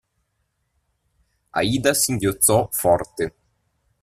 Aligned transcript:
Aida 1.61 1.93
singhiozzò 1.93 2.67
forte. 2.71 3.35